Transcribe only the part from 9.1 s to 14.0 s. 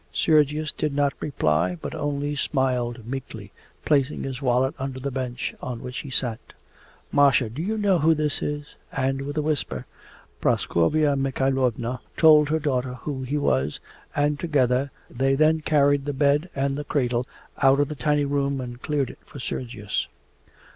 in a whisper Praskovya Mikhaylovna told her daughter who he was,